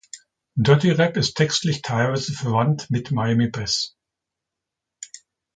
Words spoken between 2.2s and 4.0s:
verwandt mit Miami Bass.